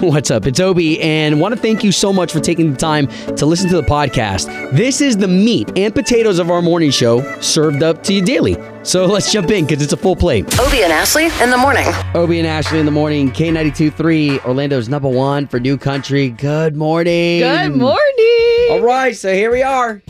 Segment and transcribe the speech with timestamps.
[0.00, 0.46] What's up?
[0.46, 3.68] It's Obie, and want to thank you so much for taking the time to listen
[3.68, 4.46] to the podcast.
[4.72, 8.56] This is the meat and potatoes of our morning show served up to you daily.
[8.82, 10.46] So let's jump in because it's a full plate.
[10.58, 11.86] Obie and Ashley in the morning.
[12.14, 15.76] Obie and Ashley in the morning, K ninety two three Orlando's number one for new
[15.76, 16.30] country.
[16.30, 17.40] Good morning.
[17.40, 18.68] Good morning.
[18.70, 20.02] All right, so here we are.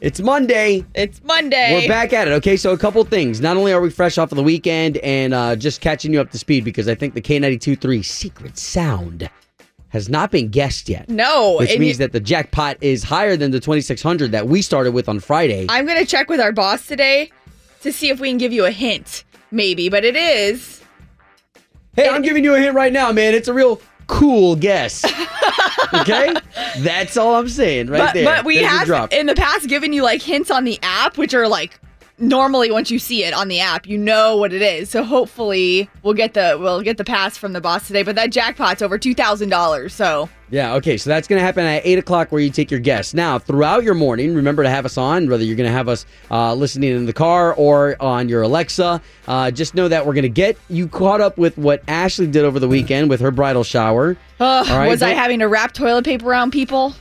[0.00, 0.84] It's Monday.
[0.94, 1.74] It's Monday.
[1.82, 2.30] We're back at it.
[2.32, 3.40] Okay, so a couple things.
[3.40, 6.30] Not only are we fresh off of the weekend and uh, just catching you up
[6.30, 9.28] to speed because I think the K92 3 secret sound
[9.90, 11.08] has not been guessed yet.
[11.10, 14.92] No, Which means you- that the jackpot is higher than the 2600 that we started
[14.92, 15.66] with on Friday.
[15.68, 17.30] I'm gonna check with our boss today
[17.82, 19.90] to see if we can give you a hint, maybe.
[19.90, 20.80] But it is.
[21.94, 23.34] hey, I'm giving you a hint right now, man.
[23.34, 25.04] It's a real cool guess.
[25.94, 26.34] okay?
[26.78, 28.24] That's all I'm saying right but there.
[28.24, 31.32] but we There's have in the past given you like hints on the app, which
[31.32, 31.78] are like
[32.18, 34.90] normally once you see it on the app, you know what it is.
[34.90, 38.02] So hopefully we'll get the we'll get the pass from the boss today.
[38.02, 39.94] But that jackpot's over two thousand dollars.
[39.94, 40.96] So Yeah, okay.
[40.96, 43.14] So that's going to happen at 8 o'clock where you take your guests.
[43.14, 46.06] Now, throughout your morning, remember to have us on, whether you're going to have us
[46.30, 49.00] uh, listening in the car or on your Alexa.
[49.28, 52.44] Uh, just know that we're going to get you caught up with what Ashley did
[52.44, 54.16] over the weekend with her bridal shower.
[54.40, 56.94] All right, was I having to wrap toilet paper around people?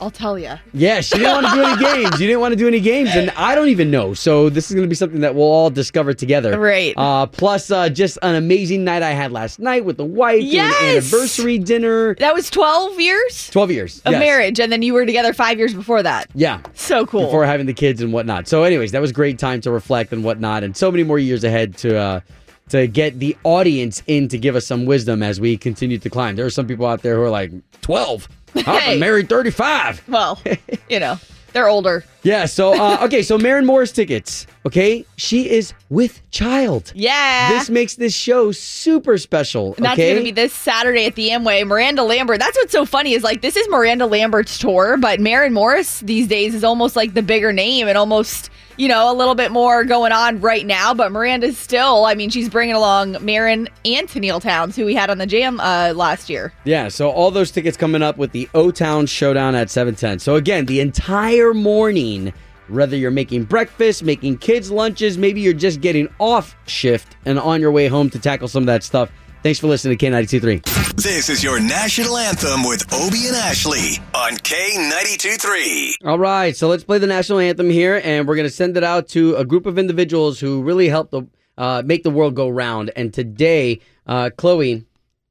[0.00, 0.52] I'll tell you.
[0.72, 2.20] Yeah, she didn't want to do any games.
[2.20, 4.14] You didn't want to do any games, and I don't even know.
[4.14, 6.58] So this is going to be something that we'll all discover together.
[6.58, 6.94] Right.
[6.96, 10.42] Uh, plus, uh, just an amazing night I had last night with the wife.
[10.42, 10.82] Yes!
[10.82, 12.14] anniversary dinner.
[12.16, 14.02] That was twelve years 12 years.
[14.04, 14.20] of yes.
[14.20, 16.28] marriage, and then you were together five years before that.
[16.34, 16.60] Yeah.
[16.74, 17.24] So cool.
[17.24, 18.48] before having the kids and whatnot.
[18.48, 21.44] So, anyways, that was great time to reflect and whatnot, and so many more years
[21.44, 22.20] ahead to uh,
[22.68, 26.36] to get the audience in to give us some wisdom as we continue to climb.
[26.36, 28.28] There are some people out there who are like twelve.
[28.58, 28.90] I've Hey.
[28.92, 30.02] been married thirty five.
[30.08, 30.40] well,
[30.88, 31.18] you know,
[31.52, 32.04] they're older.
[32.22, 32.46] Yeah.
[32.46, 33.22] So, uh, okay.
[33.22, 34.46] So, Maren Morris tickets.
[34.66, 36.92] Okay, she is with child.
[36.94, 37.50] Yeah.
[37.50, 39.74] This makes this show super special.
[39.76, 40.08] And that's okay?
[40.12, 41.64] going to be this Saturday at the Amway.
[41.66, 42.40] Miranda Lambert.
[42.40, 46.26] That's what's so funny is like this is Miranda Lambert's tour, but Maren Morris these
[46.26, 49.84] days is almost like the bigger name and almost you know a little bit more
[49.84, 50.94] going on right now.
[50.94, 52.04] But Miranda's still.
[52.04, 55.60] I mean, she's bringing along Maren and Tenille Townes, who we had on the jam
[55.60, 56.52] uh, last year.
[56.64, 60.18] Yeah, so all those tickets coming up with the O Town Showdown at 710.
[60.18, 62.32] So again, the entire morning,
[62.68, 67.60] whether you're making breakfast, making kids lunches, maybe you're just getting off shift and on
[67.60, 69.10] your way home to tackle some of that stuff.
[69.46, 70.96] Thanks for listening to K923.
[70.96, 76.82] This is your national anthem with Obie and Ashley on K92 All right, so let's
[76.82, 79.66] play the national anthem here, and we're going to send it out to a group
[79.66, 82.90] of individuals who really helped the, uh, make the world go round.
[82.96, 84.84] And today, uh, Chloe,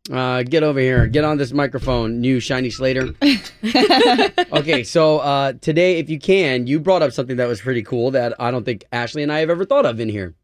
[0.09, 3.13] uh, get over here, get on this microphone, new shiny Slater.
[4.53, 8.11] okay, so uh, today, if you can, you brought up something that was pretty cool
[8.11, 10.35] that I don't think Ashley and I have ever thought of in here.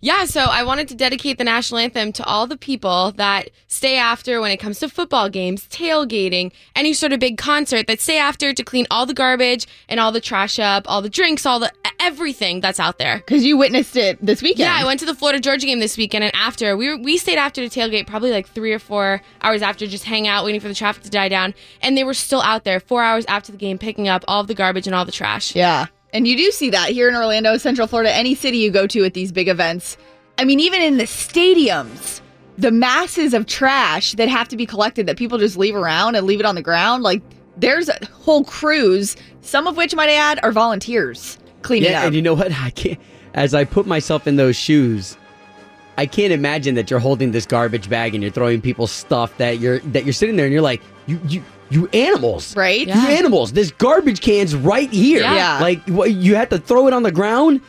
[0.00, 3.96] Yeah, so I wanted to dedicate the national anthem to all the people that stay
[3.96, 8.18] after when it comes to football games, tailgating, any sort of big concert that stay
[8.18, 11.58] after to clean all the garbage and all the trash up, all the drinks, all
[11.58, 13.18] the everything that's out there.
[13.18, 14.60] Because you witnessed it this weekend.
[14.60, 17.18] Yeah, I went to the Florida Georgia game this weekend, and after we were, we
[17.18, 20.60] stayed after to tailgate probably like three or four hours after, just hang out, waiting
[20.60, 23.52] for the traffic to die down, and they were still out there four hours after
[23.52, 25.54] the game, picking up all of the garbage and all the trash.
[25.54, 25.86] Yeah.
[26.12, 29.04] And you do see that here in Orlando, Central Florida, any city you go to
[29.04, 29.96] at these big events.
[30.38, 32.20] I mean, even in the stadiums,
[32.58, 36.26] the masses of trash that have to be collected that people just leave around and
[36.26, 37.02] leave it on the ground.
[37.02, 37.22] Like,
[37.56, 42.06] there's a whole crews, some of which, might I add, are volunteers cleaning Yeah, up.
[42.06, 42.52] and you know what?
[42.60, 42.98] I can't.
[43.34, 45.16] As I put myself in those shoes,
[45.96, 49.58] I can't imagine that you're holding this garbage bag and you're throwing people's stuff that
[49.58, 52.86] you're that you're sitting there and you're like, you you you animals, right?
[52.86, 53.52] You animals.
[53.52, 55.20] This garbage can's right here.
[55.20, 55.34] Yeah.
[55.34, 55.58] Yeah.
[55.60, 57.60] Like what, you had to throw it on the ground.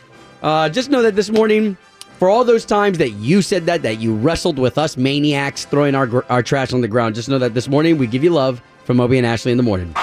[0.42, 1.76] Uh, just know that this morning,
[2.18, 5.94] for all those times that you said that, that you wrestled with us maniacs throwing
[5.94, 8.60] our our trash on the ground, just know that this morning we give you love
[8.84, 9.94] from Obie and Ashley in the morning.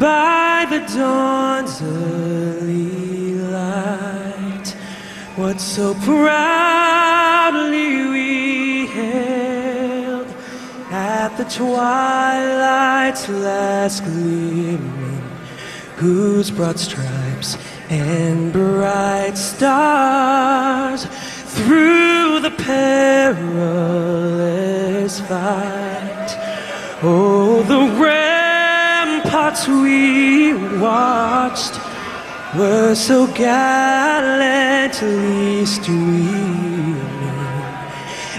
[0.00, 4.68] by the dawn's early light
[5.36, 5.94] what so
[7.50, 10.28] proudly we hailed
[10.90, 15.20] at the twilight's last gleaming
[15.96, 17.58] whose broad stripes
[17.90, 21.04] and bright stars
[21.56, 23.60] through the perilous
[25.20, 26.30] fight.
[27.02, 31.78] Oh, the ramparts we watched
[32.56, 34.44] were so gallantly
[35.66, 37.13] streaming,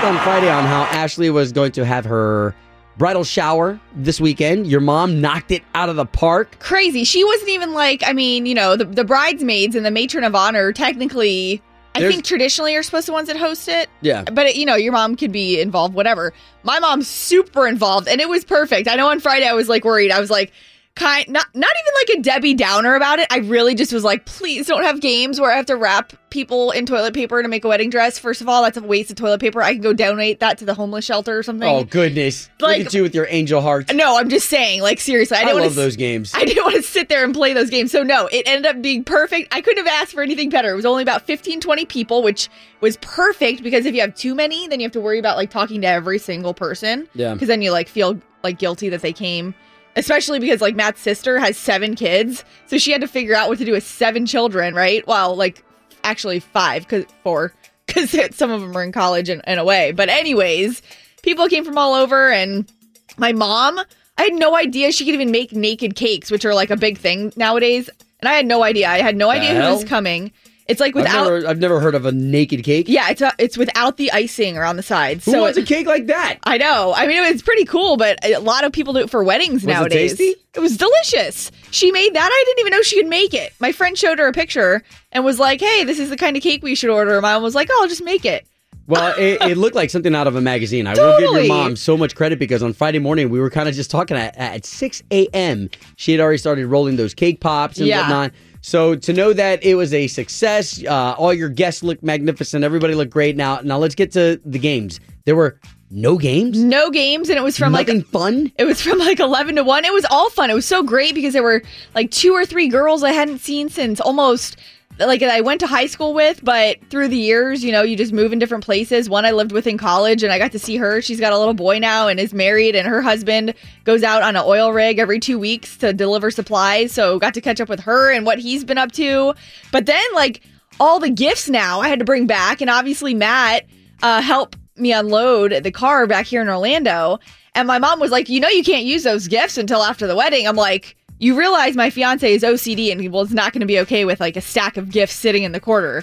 [0.00, 2.54] talked on Friday on how Ashley was going to have her
[2.96, 4.66] bridal shower this weekend.
[4.66, 6.58] Your mom knocked it out of the park.
[6.58, 7.04] Crazy.
[7.04, 10.34] She wasn't even like, I mean, you know, the, the bridesmaids and the matron of
[10.34, 11.60] honor technically,
[11.94, 13.90] I There's- think traditionally are supposed to ones that host it.
[14.00, 14.24] Yeah.
[14.24, 16.32] But, it, you know, your mom could be involved, whatever.
[16.62, 18.88] My mom's super involved and it was perfect.
[18.88, 20.10] I know on Friday I was like worried.
[20.10, 20.52] I was like,
[21.00, 23.26] kind not not even like a Debbie Downer about it.
[23.30, 26.70] I really just was like, please don't have games where I have to wrap people
[26.70, 28.18] in toilet paper to make a wedding dress.
[28.18, 29.62] First of all, that's a waste of toilet paper.
[29.62, 31.68] I can go donate that to the homeless shelter or something.
[31.68, 32.48] Oh goodness!
[32.60, 33.92] Like- Look at you with your angel heart.
[33.92, 36.32] No, I'm just saying, like seriously, I I, didn't want love to those games.
[36.34, 37.90] I didn't want to sit there and play those games.
[37.90, 39.54] So no, it ended up being perfect.
[39.54, 40.70] I couldn't have asked for anything better.
[40.72, 42.48] It was only about 15, 20 people, which
[42.80, 45.50] was perfect because if you have too many, then you have to worry about like
[45.50, 47.08] talking to every single person.
[47.14, 47.32] Yeah.
[47.32, 49.54] Because then you like feel like guilty that they came.
[49.96, 52.44] Especially because like Matt's sister has seven kids.
[52.66, 55.06] So she had to figure out what to do with seven children, right?
[55.06, 55.64] Well, like
[56.04, 57.52] actually five, cause four,
[57.86, 59.92] because some of them are in college and, and away.
[59.92, 60.82] But anyways,
[61.22, 62.70] people came from all over and
[63.16, 63.80] my mom,
[64.18, 66.98] I had no idea she could even make naked cakes, which are like a big
[66.98, 67.88] thing nowadays.
[68.20, 68.88] And I had no idea.
[68.88, 70.30] I had no idea who was coming.
[70.70, 72.86] It's like I've without never, I've never heard of a naked cake.
[72.88, 75.24] Yeah, it's a, it's without the icing around the sides.
[75.24, 76.38] Who so wants it- a cake like that?
[76.44, 76.92] I know.
[76.96, 79.64] I mean, it was pretty cool, but a lot of people do it for weddings
[79.64, 80.16] it nowadays.
[80.16, 80.36] tasty?
[80.54, 81.50] It was delicious.
[81.70, 82.28] She made that.
[82.32, 83.52] I didn't even know she could make it.
[83.60, 84.82] My friend showed her a picture
[85.12, 87.42] and was like, "Hey, this is the kind of cake we should order." My mom
[87.42, 88.46] was like, "Oh, I'll just make it."
[88.88, 90.86] Well, it, it looked like something out of a magazine.
[90.88, 91.46] I will give Totally.
[91.46, 94.16] your mom so much credit because on Friday morning we were kind of just talking
[94.16, 95.70] at, at 6 a.m.
[95.96, 98.00] She had already started rolling those cake pops and Yeah.
[98.00, 98.32] whatnot.
[98.60, 102.64] So to know that it was a success, uh, all your guests looked magnificent.
[102.64, 103.36] Everybody looked great.
[103.36, 105.00] Now, now let's get to the games.
[105.24, 105.58] There were
[105.90, 106.58] no games.
[106.62, 108.52] No games, and it was from Nothing like fun.
[108.58, 109.84] It was from like 11 to 1.
[109.84, 110.50] It was all fun.
[110.50, 111.62] It was so great because there were
[111.94, 114.56] like two or three girls I hadn't seen since almost
[115.00, 118.12] like I went to high school with, but through the years, you know, you just
[118.12, 119.08] move in different places.
[119.08, 121.00] One I lived with in college and I got to see her.
[121.00, 123.54] She's got a little boy now and is married and her husband
[123.84, 126.92] goes out on an oil rig every 2 weeks to deliver supplies.
[126.92, 129.34] So got to catch up with her and what he's been up to.
[129.72, 130.42] But then like
[130.78, 133.66] all the gifts now I had to bring back and obviously Matt
[134.02, 137.18] uh help me unload the car back here in Orlando.
[137.54, 140.16] And my mom was like, You know, you can't use those gifts until after the
[140.16, 140.46] wedding.
[140.46, 143.78] I'm like, You realize my fiance is OCD and he was not going to be
[143.80, 146.02] okay with like a stack of gifts sitting in the corner.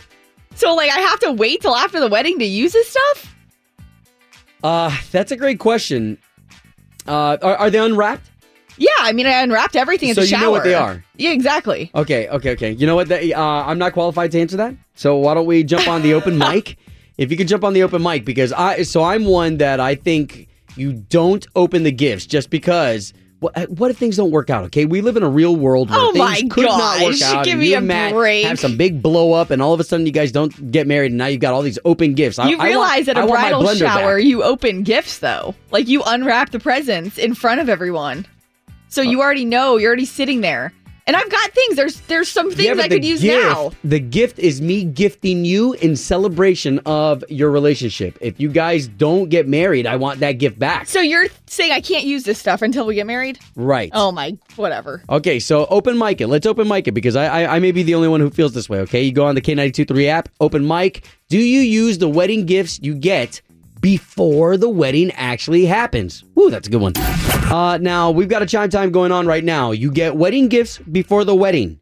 [0.53, 3.35] So, like, I have to wait till after the wedding to use this stuff?
[4.63, 6.17] Uh, that's a great question.
[7.07, 8.29] Uh, are, are they unwrapped?
[8.77, 10.41] Yeah, I mean, I unwrapped everything at So the you shower.
[10.41, 11.03] know what they are?
[11.15, 11.89] Yeah, exactly.
[11.95, 12.71] Okay, okay, okay.
[12.71, 13.07] You know what?
[13.07, 14.75] That, uh, I'm not qualified to answer that.
[14.93, 16.77] So why don't we jump on the open mic?
[17.17, 19.95] If you could jump on the open mic, because I so I'm one that I
[19.95, 23.13] think you don't open the gifts just because.
[23.39, 24.63] What, uh, what if things don't work out?
[24.65, 27.45] Okay, we live in a real world where Oh things my could not work out.
[27.45, 28.45] give me a Matt break.
[28.45, 31.11] have some big blow up, and all of a sudden you guys don't get married,
[31.11, 32.39] and now you've got all these open gifts.
[32.39, 34.25] I- You I want- realize at a bridal shower, back.
[34.25, 35.53] you open gifts, though.
[35.69, 38.25] Like, you unwrap the presents in front of everyone.
[38.89, 40.73] So uh, you already know, you're already sitting there.
[41.07, 41.77] And I've got things.
[41.77, 43.71] There's there's some things Yeah, I could use gift, now.
[43.85, 48.17] The gift is me gifting you in celebration of your relationship.
[48.19, 50.87] If you guys don't get married, I want that gift back.
[50.87, 53.39] So you're saying I can't use this stuff until we get married?
[53.55, 53.89] Right.
[53.93, 55.01] Oh my, whatever.
[55.09, 56.27] Okay, so open mic it.
[56.27, 58.53] Let's open mic it because I, I I may be the only one who feels
[58.53, 58.79] this way.
[58.81, 61.05] Okay, you go on the K923 app, open mic.
[61.29, 63.41] Do you use the wedding gifts you get
[63.79, 66.25] before the wedding actually happens?
[66.37, 66.93] Ooh, that's a good one.
[67.49, 69.71] Uh, now we've got a chime time going on right now.
[69.71, 71.79] You get wedding gifts before the wedding.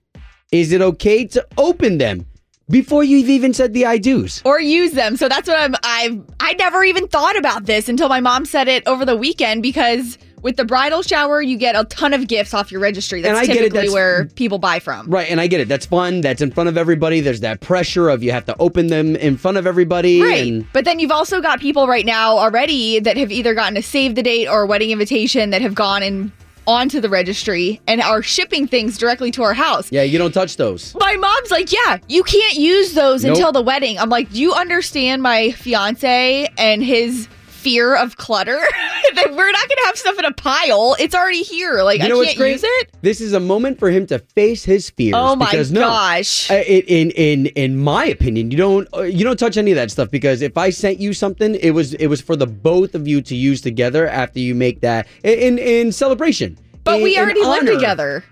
[0.51, 2.27] Is it okay to open them
[2.69, 4.43] before you've even said the I do's?
[4.45, 5.17] Or use them.
[5.17, 5.75] So that's what I'm.
[5.83, 9.63] I've I never even thought about this until my mom said it over the weekend
[9.63, 13.19] because with the bridal shower, you get a ton of gifts off your registry.
[13.19, 15.09] That's And I get it, typically that's- where people buy from.
[15.09, 15.67] Right, and I get it.
[15.67, 16.21] That's fun.
[16.21, 17.19] That's in front of everybody.
[17.19, 20.21] There's that pressure of you have to open them in front of everybody.
[20.21, 20.43] Right.
[20.47, 23.81] And But then you've also got people right now already that have either gotten a
[23.81, 26.31] save the date or a wedding invitation that have gone and
[26.67, 29.87] onto the registry and are shipping things directly to our house.
[29.91, 30.95] yeah, you don't touch those.
[30.99, 33.35] My mom's like, yeah, you can't use those Nope.
[33.35, 33.97] until the wedding.
[33.99, 37.27] I'm like, do you understand my fiance and his
[37.65, 38.59] fear of clutter?
[39.15, 40.95] that we're not going to have stuff in a pile.
[40.99, 41.81] It's already here.
[41.83, 42.89] Like, You know I can't use it.
[43.01, 45.15] This is a moment for him to face his fears.
[45.17, 46.49] Oh my because no, gosh.
[46.51, 49.75] uh, it- in in in my opinion, you don't uh, you don't touch any of
[49.75, 52.93] that stuff because if I sent you something, it was it was for the both
[52.95, 56.57] of you to use together after you make that in in celebration.
[56.83, 58.23] But In- we already live together.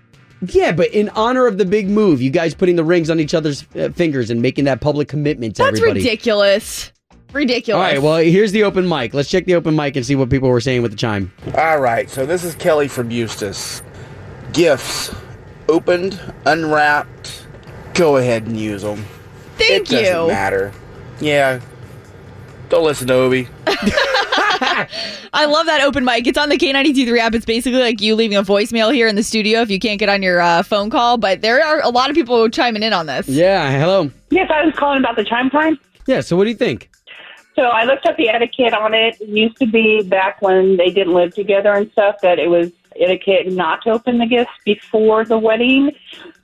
[0.48, 3.32] Yeah, but in honor of the big move, you guys putting the rings on each
[3.32, 6.00] other's uh, fingers and making that public commitment to That's everybody.
[6.00, 6.92] ridiculous.
[7.34, 7.76] Ridiculous.
[7.76, 9.12] All right, well, here's the open mic.
[9.12, 11.32] Let's check the open mic and see what people were saying with the chime.
[11.58, 13.82] All right, so this is Kelly from Eustis.
[14.52, 15.12] Gifts
[15.68, 17.46] opened, unwrapped.
[17.94, 19.04] Go ahead and use them.
[19.56, 20.00] Thank it you.
[20.02, 20.72] doesn't matter.
[21.20, 21.60] Yeah.
[22.68, 23.48] Don't listen to Obie.
[25.32, 26.26] I love that open mic.
[26.26, 27.34] It's on the K92.3 app.
[27.34, 30.08] It's basically like you leaving a voicemail here in the studio if you can't get
[30.08, 31.18] on your uh, phone call.
[31.18, 33.28] But there are a lot of people chiming in on this.
[33.28, 34.10] Yeah, hello.
[34.30, 35.78] Yes, I was calling about the chime time.
[36.06, 36.90] Yeah, so what do you think?
[37.56, 39.20] So I looked up the etiquette on it.
[39.20, 42.72] It used to be back when they didn't live together and stuff that it was
[42.96, 45.92] etiquette not to open the gifts before the wedding.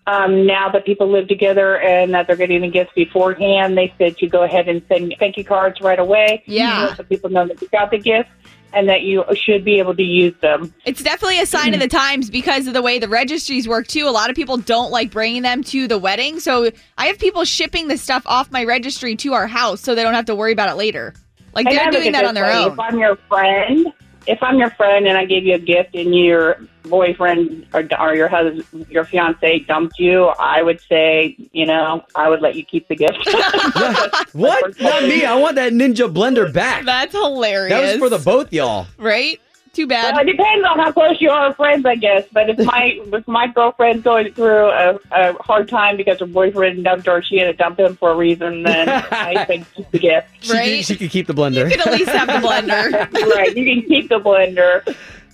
[0.07, 4.21] Um, now that people live together and that they're getting the gifts beforehand, they said
[4.21, 6.43] you go ahead and send thank you cards right away.
[6.47, 6.95] Yeah.
[6.95, 8.31] so people know that you got the gifts
[8.73, 10.73] and that you should be able to use them.
[10.85, 14.07] It's definitely a sign of the times because of the way the registries work too.
[14.07, 16.41] A lot of people don't like bringing them to the wedding.
[16.41, 20.03] So I have people shipping the stuff off my registry to our house so they
[20.03, 21.15] don't have to worry about it later.
[21.53, 22.65] Like they're doing that on their way.
[22.65, 22.73] own.
[22.73, 23.93] If I'm your friend,
[24.27, 28.15] if I'm your friend and I gave you a gift and your boyfriend or, or
[28.15, 32.65] your husband, your fiance dumped you, I would say, you know, I would let you
[32.65, 33.19] keep the gift.
[34.33, 34.81] What?
[34.81, 35.25] Not me.
[35.25, 36.85] I want that Ninja Blender back.
[36.85, 37.71] That's hilarious.
[37.71, 38.87] That was for the both y'all.
[38.97, 39.41] right?
[39.73, 40.15] Too bad.
[40.17, 42.25] Well, it depends on how close you are friends, I guess.
[42.33, 46.83] But if my if my girlfriend's going through a, a hard time because her boyfriend
[46.85, 49.99] dumped her, she had to dump him for a reason, then I think keep the
[50.01, 50.27] gift.
[50.41, 50.65] She, Right?
[50.79, 51.71] could, she could keep the blender.
[51.71, 52.91] You can at least have the blender.
[53.37, 54.83] right, you can keep the blender.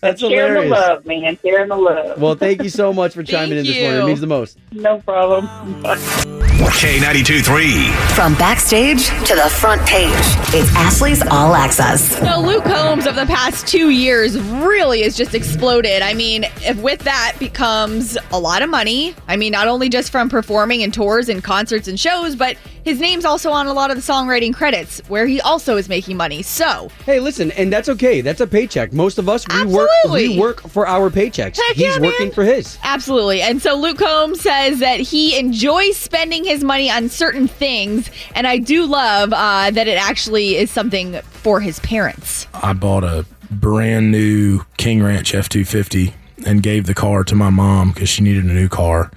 [0.03, 0.71] That's Share the hilarious.
[0.71, 1.39] love, man.
[1.43, 2.21] Share the love.
[2.21, 4.03] Well, thank you so much for chiming in Thank this morning.
[4.03, 4.59] It means the most.
[4.73, 5.47] no problem.
[5.87, 7.89] Um, K92 3.
[8.15, 10.11] From backstage to the front page,
[10.55, 12.19] it's Ashley's All Access.
[12.19, 16.01] So Luke Combs of the past two years really has just exploded.
[16.01, 19.15] I mean, if with that becomes a lot of money.
[19.29, 23.01] I mean, not only just from performing and tours and concerts and shows, but his
[23.01, 26.41] name's also on a lot of the songwriting credits where he also is making money.
[26.43, 28.21] So Hey, listen, and that's okay.
[28.21, 28.93] That's a paycheck.
[28.93, 31.59] Most of us we work we work for our paychecks.
[31.59, 32.35] Heck He's yeah, working man.
[32.35, 32.79] for his.
[32.85, 33.43] Absolutely.
[33.43, 38.11] And so Luke Combs says that he enjoys spending his money on certain things.
[38.35, 42.47] And I do love uh, that it actually is something for his parents.
[42.55, 46.15] I bought a brand new King Ranch F 250
[46.47, 49.11] and gave the car to my mom because she needed a new car.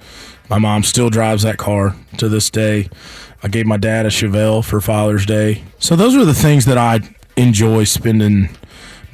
[0.48, 2.88] My mom still drives that car to this day.
[3.42, 5.64] I gave my dad a Chevelle for Father's Day.
[5.78, 7.00] So those are the things that I
[7.36, 8.50] enjoy spending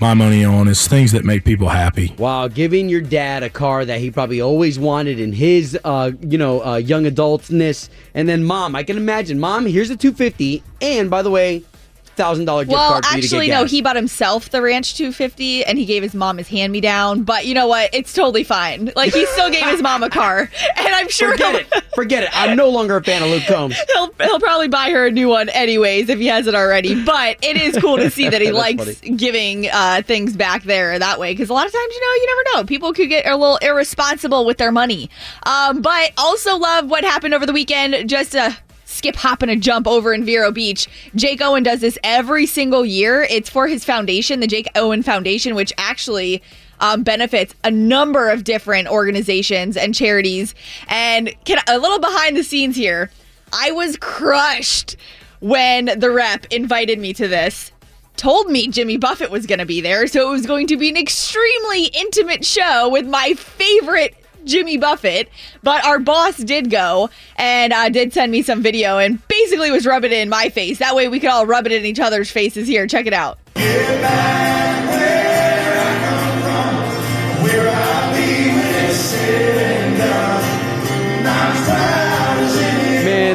[0.00, 2.14] my money on is things that make people happy.
[2.18, 6.38] Wow, giving your dad a car that he probably always wanted in his, uh, you
[6.38, 11.10] know, uh, young adultness, and then mom, I can imagine, mom, here's a 250, and
[11.10, 11.62] by the way,
[12.16, 13.62] thousand dollar gift Well, card to actually, no.
[13.62, 13.70] gas.
[13.70, 17.22] He bought himself the Ranch 250, and he gave his mom his hand me down.
[17.22, 17.90] But you know what?
[17.92, 18.92] It's totally fine.
[18.96, 21.84] Like he still gave his mom a car, and I'm sure Forget it.
[21.94, 22.30] Forget it.
[22.32, 23.76] I'm no longer a fan of Luke Combs.
[23.94, 27.04] he'll he'll probably buy her a new one anyways if he hasn't already.
[27.04, 31.18] But it is cool to see that he likes giving uh, things back there that
[31.18, 32.66] way because a lot of times, you know, you never know.
[32.66, 35.10] People could get a little irresponsible with their money.
[35.44, 38.08] Um, but also love what happened over the weekend.
[38.08, 38.56] Just a
[38.96, 40.88] skip, hop, and a jump over in Vero Beach.
[41.14, 43.22] Jake Owen does this every single year.
[43.22, 46.42] It's for his foundation, the Jake Owen Foundation, which actually
[46.80, 50.54] um, benefits a number of different organizations and charities.
[50.88, 53.10] And can, a little behind the scenes here,
[53.52, 54.96] I was crushed
[55.40, 57.72] when the rep invited me to this.
[58.16, 60.88] Told me Jimmy Buffett was going to be there, so it was going to be
[60.88, 65.28] an extremely intimate show with my favorite Jimmy Buffett,
[65.62, 69.86] but our boss did go and uh, did send me some video and basically was
[69.86, 70.78] rubbing it in my face.
[70.78, 72.86] That way we could all rub it in each other's faces here.
[72.86, 73.38] Check it out.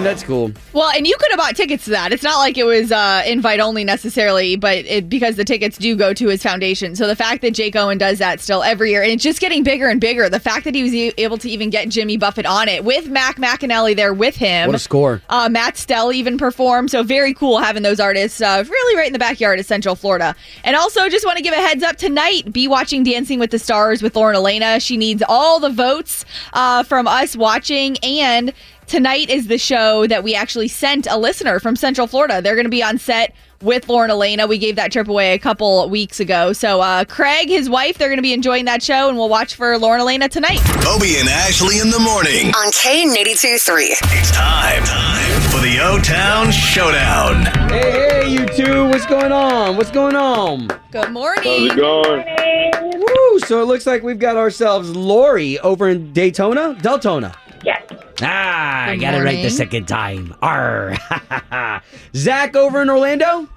[0.02, 0.52] Man, that's cool.
[0.74, 2.12] Well, and you could have bought tickets to that.
[2.12, 5.96] It's not like it was uh, invite only necessarily, but it, because the tickets do
[5.96, 6.96] go to his foundation.
[6.96, 9.64] So the fact that Jake Owen does that still every year, and it's just getting
[9.64, 10.28] bigger and bigger.
[10.28, 13.10] The fact that he was e- able to even get Jimmy Buffett on it with
[13.10, 14.68] Mac McAnally there with him.
[14.68, 15.22] What a score.
[15.30, 16.90] Uh, Matt Stell even performed.
[16.90, 20.36] So very cool having those artists uh, really right in the backyard of Central Florida.
[20.64, 22.52] And also just want to give a heads up tonight.
[22.52, 24.80] Be watching Dancing with the Stars with Lauren Alaina.
[24.80, 27.98] She needs all the votes uh, from us watching.
[28.02, 28.52] And
[28.92, 32.42] tonight is the show that we actually sent a listener from Central Florida.
[32.42, 34.48] They're going to be on set with Lauren Alaina.
[34.48, 36.52] We gave that trip away a couple weeks ago.
[36.52, 39.56] So uh, Craig, his wife, they're going to be enjoying that show, and we'll watch
[39.56, 40.60] for Lauren Alaina tonight.
[40.86, 42.48] Obie and Ashley in the morning.
[42.48, 43.84] On K82 3.
[43.86, 47.46] It's time, time for the O Town Showdown.
[47.70, 49.78] Hey, hey, you two, what's going on?
[49.78, 50.68] What's going on?
[50.92, 51.70] Good morning.
[51.70, 53.00] How's it going?
[53.00, 53.40] Woo!
[53.40, 57.34] So it looks like we've got ourselves Lori over in Daytona, Deltona.
[58.22, 58.30] Yes.
[58.32, 60.36] Ah, I Good got it right the second time.
[60.42, 60.96] R.
[62.16, 63.48] Zach over in Orlando.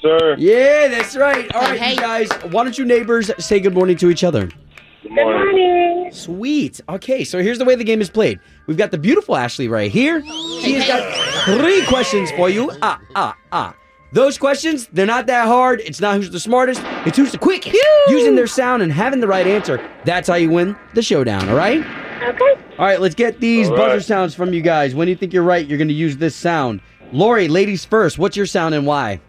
[0.00, 0.36] Sir.
[0.38, 1.50] Yeah, that's right.
[1.54, 1.94] All right, Hey.
[1.94, 2.28] you guys.
[2.50, 4.46] Why don't you neighbors say good morning to each other?
[4.46, 4.54] Good
[5.02, 6.10] Good morning.
[6.12, 6.80] Sweet.
[6.88, 8.38] Okay, so here's the way the game is played.
[8.66, 10.22] We've got the beautiful Ashley right here.
[10.62, 12.70] She has got three questions for you.
[12.82, 13.74] Ah, ah, ah.
[14.12, 15.80] Those questions, they're not that hard.
[15.80, 17.76] It's not who's the smartest, it's who's the quickest.
[18.08, 19.86] Using their sound and having the right answer.
[20.06, 21.84] That's how you win the showdown, all right?
[22.22, 22.54] Okay.
[22.78, 23.88] All right, let's get these All right.
[23.88, 24.94] buzzer sounds from you guys.
[24.94, 26.80] When you think you're right, you're going to use this sound.
[27.12, 28.18] Lori, ladies first.
[28.18, 29.20] What's your sound and why?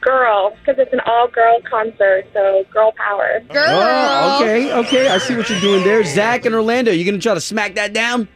[0.00, 3.40] Girl, because it's an all-girl concert, so girl power.
[3.50, 3.64] Girl.
[3.68, 5.08] Oh, okay, okay.
[5.08, 6.02] I see what you're doing there.
[6.02, 8.26] Zach and Orlando, you going to try to smack that down?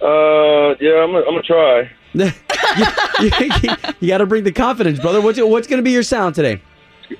[0.00, 1.90] Uh, yeah, I'm gonna, I'm gonna try.
[4.00, 5.20] you, got to bring the confidence, brother.
[5.20, 6.60] What's what's going to be your sound today?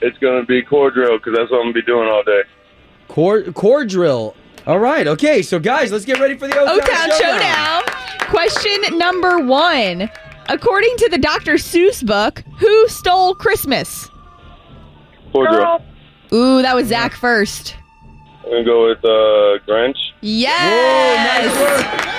[0.00, 2.42] It's gonna be core drill because that's what I'm gonna be doing all day.
[3.08, 4.34] Core core drill.
[4.66, 5.42] All right, okay.
[5.42, 7.82] So guys, let's get ready for the O O Town Town Showdown.
[8.28, 10.10] Question number one.
[10.48, 11.54] According to the Dr.
[11.54, 14.08] Seuss book, who stole Christmas?
[15.32, 15.58] Core drill.
[15.58, 15.84] Girl.
[16.32, 17.76] Ooh, that was Zach first.
[18.44, 19.96] I'm gonna go with uh, Grinch.
[20.20, 21.52] Yes.
[21.52, 22.12] Whoa, nice work.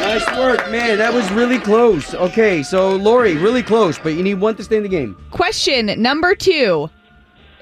[0.00, 0.98] Nice work, man.
[0.98, 2.14] That was really close.
[2.14, 5.16] Okay, so Lori, really close, but you need one to stay in the game.
[5.30, 6.88] Question number two.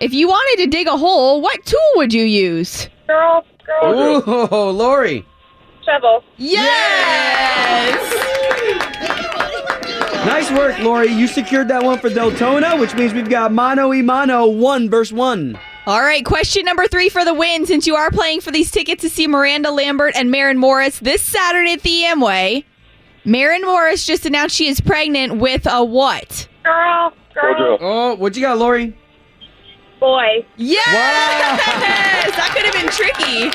[0.01, 2.89] If you wanted to dig a hole, what tool would you use?
[3.07, 3.45] Girl.
[3.67, 4.23] Girl.
[4.51, 5.27] Oh, Lori.
[5.85, 6.23] Shovel.
[6.37, 8.23] Yes.
[10.27, 11.07] Nice work, Lori.
[11.13, 15.13] You secured that one for Deltona, which means we've got mano y mano, one verse
[15.13, 15.57] one.
[15.87, 17.65] All right, question number three for the win.
[17.65, 21.23] Since you are playing for these tickets to see Miranda Lambert and Maren Morris this
[21.23, 22.65] Saturday at the Amway,
[23.25, 26.49] Maren Morris just announced she is pregnant with a what?
[26.65, 27.13] Girl.
[27.33, 27.79] Girl.
[27.81, 28.99] Oh, what you got, Lori?
[30.07, 30.47] Boy.
[30.57, 30.87] Yes!
[32.37, 33.51] That could have been tricky.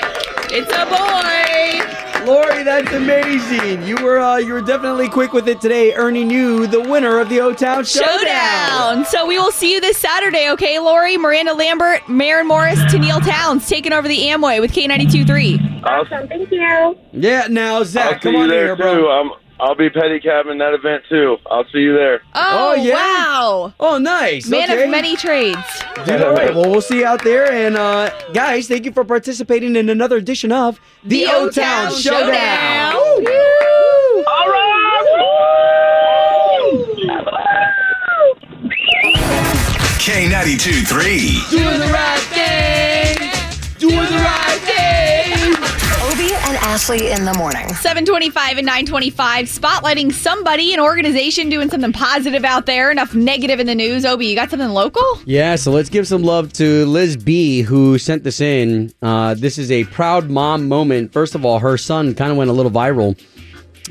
[0.53, 2.29] It's a boy.
[2.29, 3.83] Lori, that's amazing.
[3.87, 7.29] You were uh, you were definitely quick with it today, earning you the winner of
[7.29, 8.17] the O Town Showdown.
[8.19, 9.05] Showdown.
[9.05, 11.17] So we will see you this Saturday, okay, Lori?
[11.17, 15.83] Miranda Lambert, Maren Morris, Tenille Townes taking over the Amway with K92.3.
[15.85, 16.27] Awesome.
[16.27, 16.97] Thank you.
[17.13, 18.81] Yeah, now I'll Zach, see come you on in there here, too.
[18.81, 19.09] bro.
[19.09, 19.31] I'm,
[19.62, 21.38] I'll be pedicabbing that event too.
[21.45, 22.24] I'll see you there.
[22.34, 22.95] Oh, Oh, yeah?
[22.95, 23.74] wow.
[23.80, 24.47] Oh, nice.
[24.47, 24.86] Man okay.
[24.86, 25.60] of many trades.
[26.04, 26.54] Dude, all right.
[26.56, 27.52] Well, we'll see you out there.
[27.52, 32.95] And uh, guys, thank you for participating in another edition of the, O Town Showdown.
[32.95, 33.24] Woo!
[33.24, 34.26] Woo!
[40.02, 41.58] K92 3.
[41.58, 43.17] Doing the right thing.
[43.78, 44.50] Doing the right thing.
[44.50, 44.50] Obie and
[46.71, 47.67] Ashley in the morning.
[47.67, 53.67] 725 and 925, spotlighting somebody, an organization doing something positive out there, enough negative in
[53.67, 54.05] the news.
[54.05, 55.03] Obie, you got something local?
[55.25, 58.93] Yeah, so let's give some love to Liz B, who sent this in.
[59.01, 61.12] Uh, this is a proud mom moment.
[61.12, 63.19] First of all, her son kind of went a little viral.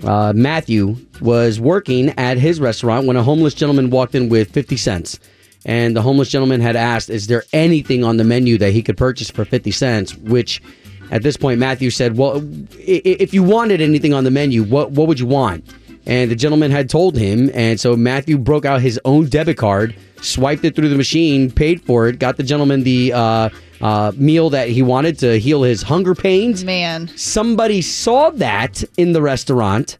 [0.02, 4.78] Uh, Matthew was working at his restaurant when a homeless gentleman walked in with 50
[4.78, 5.20] cents.
[5.66, 8.96] And the homeless gentleman had asked, Is there anything on the menu that he could
[8.96, 10.16] purchase for 50 cents?
[10.16, 10.62] Which
[11.10, 12.42] at this point, Matthew said, Well,
[12.78, 15.64] if you wanted anything on the menu, what, what would you want?
[16.06, 17.50] And the gentleman had told him.
[17.52, 21.82] And so Matthew broke out his own debit card, swiped it through the machine, paid
[21.82, 23.48] for it, got the gentleman the uh,
[23.80, 26.64] uh, meal that he wanted to heal his hunger pains.
[26.64, 27.08] Man.
[27.16, 29.98] Somebody saw that in the restaurant,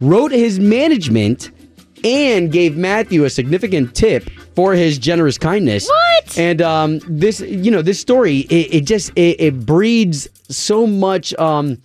[0.00, 1.50] wrote his management,
[2.02, 5.88] and gave Matthew a significant tip for his generous kindness.
[5.88, 6.38] What?
[6.38, 11.34] And um, this, you know, this story, it, it just it, it breeds so much
[11.34, 11.78] um,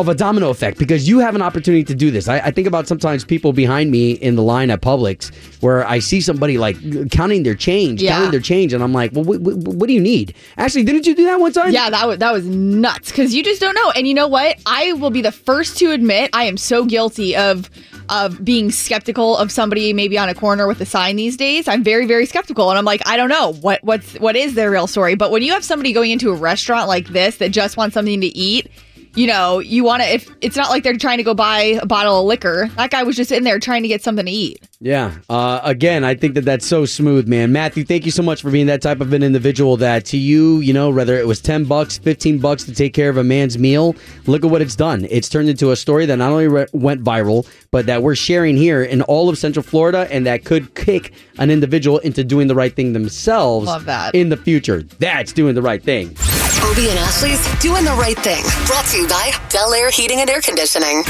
[0.00, 2.28] of a domino effect because you have an opportunity to do this.
[2.28, 5.32] I, I think about sometimes people behind me in the line at Publix
[5.62, 6.76] where I see somebody like
[7.10, 8.12] counting their change, Yeah.
[8.16, 10.34] counting their change, and I'm like, well, what, what, what do you need?
[10.56, 11.72] Actually, didn't you do that one time?
[11.72, 13.90] Yeah, that was that was nuts because you just don't know.
[13.92, 14.58] And you know what?
[14.66, 17.70] I will be the first to admit I am so guilty of
[18.08, 21.68] of being skeptical of somebody maybe on a corner with a sign these days.
[21.68, 24.70] I'm very, very skeptical, and I'm like, I don't know what what's what is their
[24.70, 25.14] real story.
[25.14, 28.20] But when you have somebody going into a restaurant like this that just wants something
[28.20, 28.68] to eat,
[29.14, 30.08] you know, you want to.
[30.08, 33.02] If it's not like they're trying to go buy a bottle of liquor, that guy
[33.02, 34.62] was just in there trying to get something to eat.
[34.82, 35.12] Yeah.
[35.28, 37.52] Uh, again, I think that that's so smooth, man.
[37.52, 40.60] Matthew, thank you so much for being that type of an individual that to you,
[40.60, 43.58] you know, whether it was 10 bucks, 15 bucks to take care of a man's
[43.58, 43.94] meal,
[44.26, 45.06] look at what it's done.
[45.10, 48.56] It's turned into a story that not only re- went viral, but that we're sharing
[48.56, 52.54] here in all of Central Florida and that could kick an individual into doing the
[52.54, 54.14] right thing themselves Love that.
[54.14, 54.82] in the future.
[54.82, 56.16] That's doing the right thing.
[56.58, 58.42] Obie and Ashley's Doing the Right Thing.
[58.66, 61.02] Brought to you by Bel Air Heating and Air Conditioning.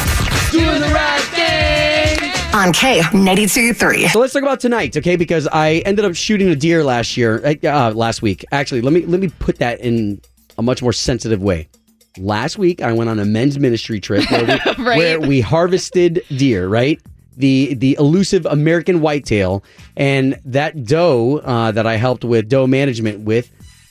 [0.52, 2.30] Doing the right thing.
[2.54, 4.08] On K92.3.
[4.10, 5.16] So let's talk about tonight, okay?
[5.16, 8.44] Because I ended up shooting a deer last year, uh, last week.
[8.52, 10.20] Actually, let me let me put that in
[10.58, 11.68] a much more sensitive way.
[12.18, 14.52] Last week, I went on a men's ministry trip where we,
[14.84, 14.98] Right.
[14.98, 17.00] where we harvested deer, right?
[17.36, 19.62] The the elusive American whitetail,
[19.96, 23.50] and that doe uh, that I helped with doe management with,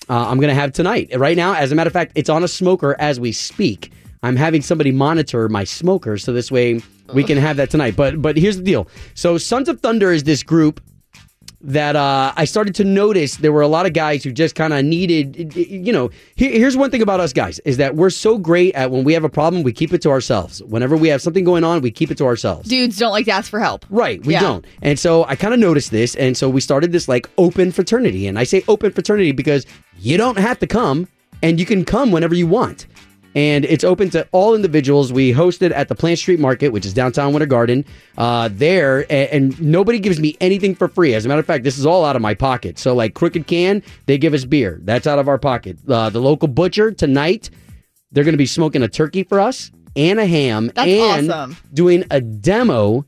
[0.10, 1.10] uh, I'm gonna have tonight.
[1.16, 3.92] Right now, as a matter of fact, it's on a smoker as we speak.
[4.24, 6.82] I'm having somebody monitor my smoker so this way
[7.14, 7.96] we can have that tonight.
[7.96, 8.88] But but here's the deal.
[9.14, 10.82] So Sons of Thunder is this group
[11.62, 14.72] that uh, I started to notice there were a lot of guys who just kind
[14.74, 16.10] of needed, you know.
[16.36, 19.12] Here, here's one thing about us guys is that we're so great at when we
[19.14, 20.64] have a problem, we keep it to ourselves.
[20.64, 22.70] Whenever we have something going on, we keep it to ourselves.
[22.70, 23.86] Dudes don't like to ask for help.
[23.90, 24.40] Right, we Yeah.
[24.42, 24.66] don't.
[24.82, 28.26] And so I kind of noticed this, and so we started this like open fraternity.
[28.28, 29.66] And I say open fraternity because
[30.00, 31.08] you don't have to come,
[31.44, 32.86] and you can come whenever you want.
[33.36, 35.14] And it's open to all individuals.
[35.14, 37.86] We host it at the Plant Street Market, which is downtown Winter Garden.
[38.18, 41.14] Uh, there, and, and nobody gives me anything for free.
[41.14, 42.80] As a matter of fact, this is all out of my pocket.
[42.80, 44.80] So, like Crooked Can, they give us beer.
[44.84, 45.78] That's out of our pocket.
[45.88, 47.50] Uh, the local butcher tonight,
[48.12, 51.58] they're going to be smoking a turkey for us and a ham, That's and awesome.
[51.74, 53.06] doing a demo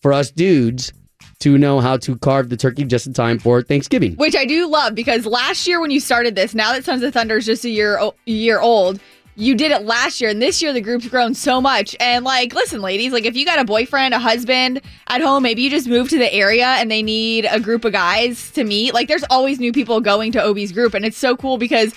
[0.00, 0.92] for us dudes
[1.40, 4.14] to know how to carve the turkey just in time for Thanksgiving.
[4.14, 7.12] Which I do love because last year when you started this, now that Sons of
[7.12, 9.00] Thunder is just a year year old,
[9.34, 11.96] you did it last year, and this year the group's grown so much.
[12.00, 15.62] And like, listen, ladies, like if you got a boyfriend, a husband at home, maybe
[15.62, 18.92] you just move to the area and they need a group of guys to meet.
[18.92, 21.94] Like, there's always new people going to Obie's group, and it's so cool because.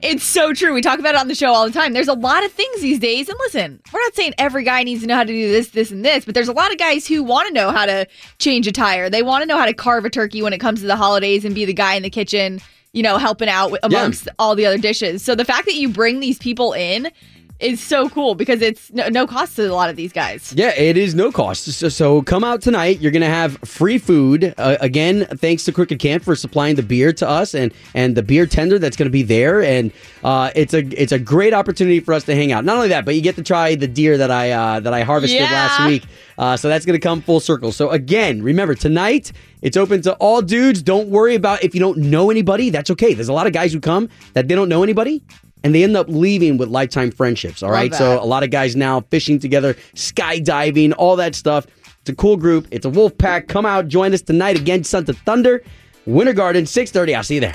[0.00, 0.74] It's so true.
[0.74, 1.92] We talk about it on the show all the time.
[1.92, 3.28] There's a lot of things these days.
[3.28, 5.90] And listen, we're not saying every guy needs to know how to do this, this,
[5.90, 8.06] and this, but there's a lot of guys who want to know how to
[8.38, 9.10] change a tire.
[9.10, 11.44] They want to know how to carve a turkey when it comes to the holidays
[11.44, 12.60] and be the guy in the kitchen,
[12.98, 15.22] you know, helping out amongst all the other dishes.
[15.22, 17.12] So the fact that you bring these people in
[17.60, 20.52] is so cool because it's no, no cost to a lot of these guys.
[20.56, 21.64] Yeah, it is no cost.
[21.64, 23.00] So, so come out tonight.
[23.00, 24.54] You're going to have free food.
[24.56, 28.22] Uh, again, thanks to Crooked Can for supplying the beer to us and and the
[28.22, 29.62] beer tender that's going to be there.
[29.62, 29.90] And
[30.22, 32.64] uh, it's a it's a great opportunity for us to hang out.
[32.64, 35.02] Not only that, but you get to try the deer that I uh, that I
[35.02, 35.50] harvested Yeah.
[35.52, 36.04] last week.
[36.38, 37.72] Uh, so that's going to come full circle.
[37.72, 40.82] So again, remember tonight it's open to all dudes.
[40.82, 42.70] Don't worry about if you don't know anybody.
[42.70, 43.14] That's okay.
[43.14, 45.20] There's a lot of guys who come that they don't know anybody.
[45.64, 47.62] And they end up leaving with lifetime friendships.
[47.62, 47.90] All Love right.
[47.90, 47.96] that.
[47.98, 51.66] So a lot of guys now fishing together, skydiving, all that stuff.
[52.00, 52.68] It's a cool group.
[52.70, 53.48] It's a wolf pack.
[53.48, 55.62] Come out, join us tonight again, Sons of Thunder,
[56.06, 57.14] Winter Garden, 6:30.
[57.16, 57.54] I'll see you there.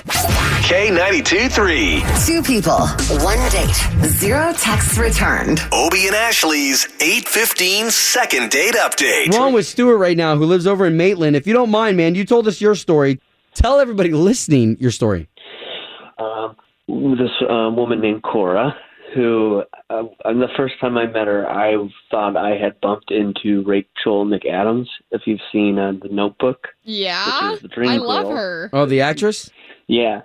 [0.64, 2.02] K92 3.
[2.24, 2.78] Two people,
[3.22, 5.60] one date, zero texts returned.
[5.72, 9.30] Obie and Ashley's 815 second date update.
[9.36, 11.36] We're with Stuart right now, who lives over in Maitland.
[11.36, 13.20] If you don't mind, man, you told us your story.
[13.54, 15.28] Tell everybody listening your story.
[16.18, 16.56] um,
[16.88, 18.74] this uh, woman named Cora,
[19.14, 21.74] who uh, and the first time I met her, I
[22.10, 24.86] thought I had bumped into Rachel McAdams.
[25.10, 27.56] If you've seen uh, The Notebook, Yeah.
[27.62, 28.36] The dream I love girl.
[28.36, 28.70] her.
[28.72, 29.50] Oh, the actress?
[29.86, 30.22] yeah.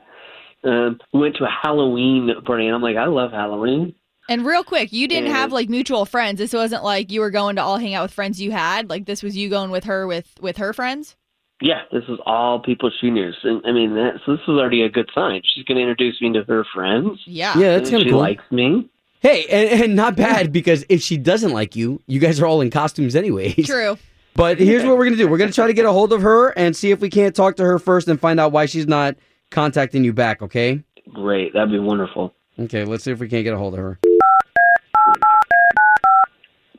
[0.61, 3.95] Um, we went to a Halloween party, and I'm like, I love Halloween.
[4.27, 5.37] And real quick, you didn't Yeah.
[5.37, 6.37] have like mutual friends.
[6.37, 8.89] This wasn't like you were going to all hang out with friends you had.
[8.89, 11.15] Like this was you going with her with with her friends.
[11.61, 13.31] Yeah, this is all people she knew.
[13.43, 15.41] And I mean, that, so this is already a good sign.
[15.43, 17.19] She's going to introduce me to her friends.
[17.25, 17.57] Yeah.
[17.57, 18.19] Yeah, that's and kinda she cool.
[18.19, 18.89] likes me.
[19.21, 22.61] Hey, and, and not bad because if she doesn't like you, you guys are all
[22.61, 23.67] in costumes anyways.
[23.67, 23.97] True.
[24.35, 26.49] But here's what we're gonna do: we're gonna try to get a hold of her
[26.51, 29.17] and see if we can't talk to her first and find out why she's not
[29.49, 30.41] contacting you back.
[30.41, 30.81] Okay?
[31.11, 32.33] Great, that'd be wonderful.
[32.57, 32.85] Okay.
[32.85, 33.99] Let's see if we can't get a hold of her.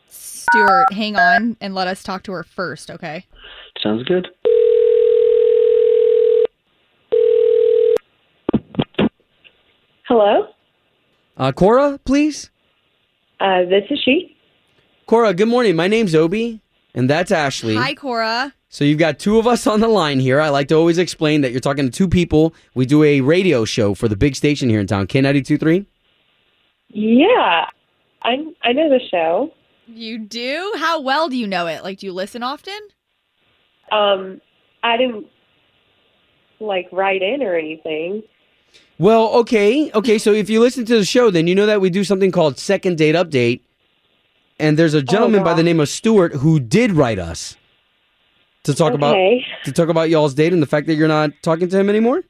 [0.08, 3.26] Stuart, hang on and let us talk to her first, okay?
[3.82, 4.28] Sounds good.
[10.06, 10.48] Hello,
[11.36, 12.50] Uh, Cora, please.
[13.40, 14.36] uh, this is she.
[15.06, 15.76] Cora, good morning.
[15.76, 16.60] My name's Obie,
[16.94, 17.74] and that's Ashley.
[17.76, 18.54] Hi, Cora.
[18.68, 20.40] So you've got two of us on the line here.
[20.40, 22.54] I like to always explain that you're talking to two people.
[22.74, 25.86] We do a radio show for the big station here in town, K92.3.
[26.88, 27.66] Yeah,
[28.22, 29.52] I I know the show.
[29.86, 30.72] You do?
[30.76, 31.82] How well do you know it?
[31.82, 32.78] Like, do you listen often?
[33.90, 34.40] Um,
[34.84, 35.26] I didn't
[36.60, 38.22] like write in or anything.
[39.00, 40.18] Well, okay, okay.
[40.18, 42.58] So if you listen to the show, then you know that we do something called
[42.58, 43.62] Second Date Update,
[44.58, 47.56] and there's a oh, gentleman by the name of Stuart who did write us
[48.64, 49.16] to talk about
[49.64, 52.20] to talk about y'all's date and the fact that you're not talking to him anymore.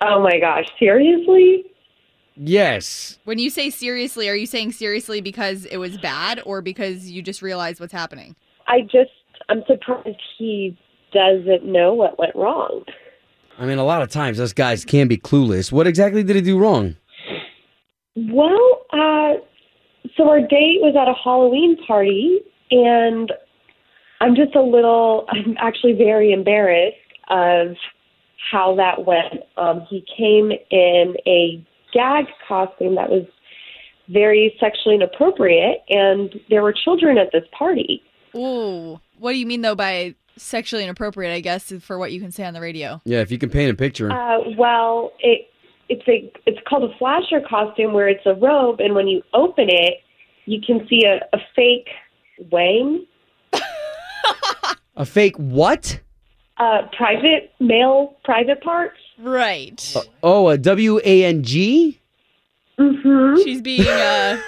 [0.00, 1.64] Oh my gosh, seriously?
[2.36, 3.18] Yes.
[3.24, 7.22] When you say seriously, are you saying seriously because it was bad or because you
[7.22, 8.36] just realized what's happening?
[8.68, 9.10] I just
[9.48, 10.78] I'm surprised he
[11.12, 12.84] doesn't know what went wrong.
[13.58, 15.72] I mean, a lot of times those guys can be clueless.
[15.72, 16.96] What exactly did he do wrong?
[18.14, 19.34] Well, uh,
[20.16, 22.38] so our date was at a Halloween party,
[22.70, 23.32] and
[24.20, 26.96] I'm just a little, I'm actually very embarrassed
[27.28, 27.76] of
[28.50, 29.42] how that went.
[29.56, 33.26] Um, he came in a gag costume that was
[34.08, 38.02] very sexually inappropriate, and there were children at this party.
[38.36, 39.00] Ooh.
[39.18, 42.44] What do you mean, though, by sexually inappropriate, I guess, for what you can say
[42.44, 43.00] on the radio?
[43.04, 44.10] Yeah, if you can paint a picture.
[44.10, 45.48] Uh, well, it
[45.88, 49.68] it's a it's called a flasher costume where it's a robe, and when you open
[49.68, 49.94] it,
[50.46, 51.88] you can see a, a fake
[52.50, 53.04] wang,
[54.96, 56.00] A fake what?
[56.58, 58.98] uh, private male private parts.
[59.18, 59.94] Right.
[60.22, 62.00] Oh, a W A N G.
[62.78, 63.42] Mm-hmm.
[63.42, 64.38] She's being uh,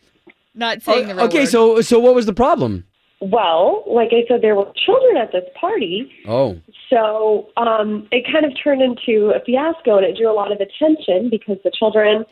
[0.54, 1.48] not saying the real Okay, word.
[1.48, 2.84] so so what was the problem?
[3.30, 6.60] Well, like I said, there were children at this party, Oh,
[6.90, 10.58] so um, it kind of turned into a fiasco, and it drew a lot of
[10.60, 12.24] attention because the children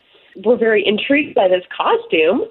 [0.45, 2.43] were very intrigued by this costume,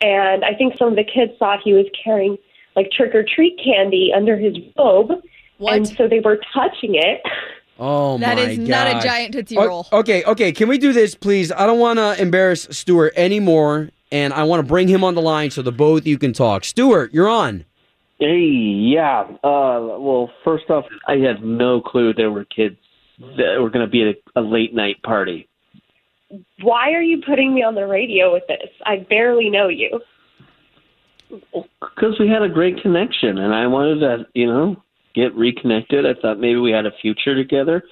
[0.00, 2.36] and I think some of the kids thought he was carrying
[2.74, 5.10] like trick or treat candy under his robe,
[5.60, 7.22] and so they were touching it.
[7.78, 9.86] oh That my is not a giant Tootsie O- Roll.
[9.92, 10.52] Okay, okay.
[10.52, 11.50] Can we do this, please?
[11.52, 15.22] I don't want to embarrass Stuart anymore, and I want to bring him on the
[15.22, 16.64] line so the both of you can talk.
[16.64, 17.64] Stuart, you're on.
[18.18, 19.24] Hey, yeah.
[19.44, 22.76] Uh, well, first off, I had no clue there were kids
[23.18, 25.48] that were going to be at a, a late night party.
[26.62, 28.68] Why are you putting me on the radio with this?
[28.84, 30.00] I barely know you.
[31.30, 34.76] Because we had a great connection, and I wanted to, you know,
[35.14, 36.06] get reconnected.
[36.06, 37.82] I thought maybe we had a future together,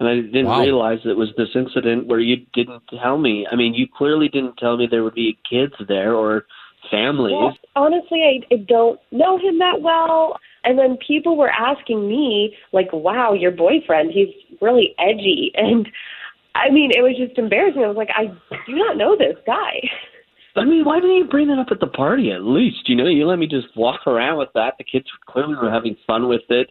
[0.00, 0.60] and I didn't Wow.
[0.60, 3.46] realize it was this incident where you didn't tell me.
[3.50, 6.46] I mean, you clearly didn't tell me there would be kids there or
[6.90, 7.34] families.
[7.36, 10.38] Well, honestly, I, I don't know him that well.
[10.64, 15.52] And then people were asking me, like, wow, your boyfriend, he's really edgy.
[15.56, 15.88] And
[16.54, 17.82] I mean, it was just embarrassing.
[17.82, 18.26] I was like, I
[18.66, 19.80] do not know this guy.
[20.56, 22.88] I mean, why didn't you bring that up at the party at least?
[22.88, 24.74] You know, you let me just walk around with that.
[24.78, 26.70] The kids clearly were having fun with it.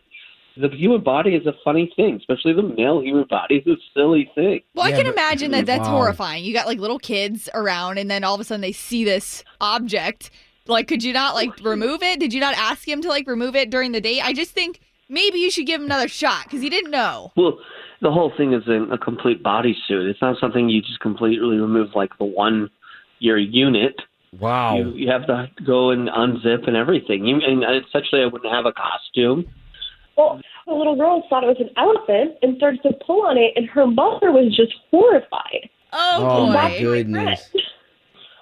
[0.56, 4.32] The human body is a funny thing, especially the male human body is a silly
[4.36, 4.62] thing.
[4.76, 5.96] Well, I can but- imagine that that's Wow.
[5.98, 6.44] horrifying.
[6.46, 9.44] You got like little kids around, and then all of a sudden they see this
[9.62, 10.30] object.
[10.68, 12.20] Like, could you not like remove it?
[12.20, 14.22] Did you not ask him to like remove it during the date?
[14.24, 17.32] I just think maybe you should give him another shot because he didn't know.
[17.36, 17.58] Well,
[18.02, 20.08] the whole thing is in a complete bodysuit.
[20.10, 22.70] It's not something you just completely remove like the one
[23.20, 23.96] your unit.
[24.40, 24.78] Wow.
[24.78, 27.26] You, you have to go and unzip and everything.
[27.26, 29.46] You and essentially, I wouldn't have a costume.
[30.18, 33.54] Well, the little girl thought it was an elephant and started to pull on it,
[33.56, 35.70] and her mother was just horrified.
[35.92, 36.54] Oh, Oh boy.
[36.54, 37.50] my goodness.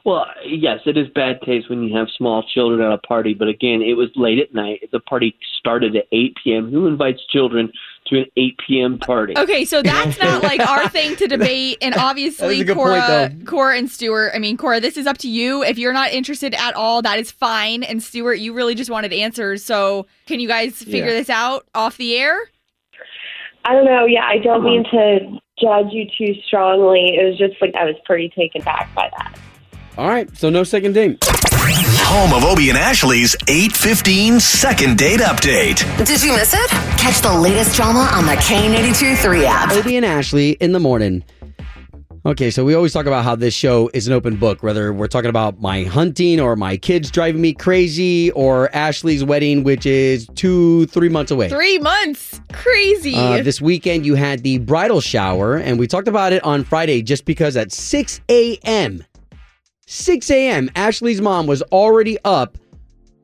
[0.03, 3.47] Well, yes, it is bad taste when you have small children at a party, but
[3.47, 4.89] again, it was late at night.
[4.91, 6.71] The party started at 8 p.m.
[6.71, 7.71] Who invites children
[8.07, 8.97] to an 8 p.m.
[8.97, 9.35] party?
[9.37, 13.29] Okay, so that's not like our thing to debate, and obviously is a good Cora,
[13.29, 14.31] point, Cora and Stuart.
[14.33, 15.61] I mean, Cora, this is up to you.
[15.63, 17.83] If you're not interested at all, that is fine.
[17.83, 21.13] And Stuart, you really just wanted answers, so can you guys figure Yeah.
[21.13, 22.39] this out off the air?
[23.65, 24.05] I don't know.
[24.05, 27.17] Yeah, I don't mean to judge you too strongly.
[27.19, 29.37] It was just like I was pretty taken back by that.
[30.01, 31.23] All right, so no second date.
[31.23, 35.85] Home of Obie and Ashley's 815 second date update.
[36.03, 36.69] Did you miss it?
[36.97, 39.71] Catch the latest drama on the K82 3 app.
[39.73, 41.23] Obie and Ashley in the morning.
[42.25, 45.05] Okay, so we always talk about how this show is an open book, whether we're
[45.05, 50.27] talking about my hunting or my kids driving me crazy or Ashley's wedding, which is
[50.33, 51.47] two, three months away.
[51.47, 53.13] Three months, crazy.
[53.13, 57.03] Uh, this weekend, you had the bridal shower, and we talked about it on Friday
[57.03, 59.03] just because at 6 a.m.,
[59.91, 62.57] 6 a.m., Ashley's mom was already up